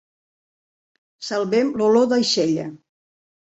Salvem 1.27 1.71
l'olor 1.83 2.11
d'aixella 2.17 2.69